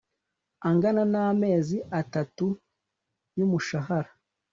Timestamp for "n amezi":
1.11-1.77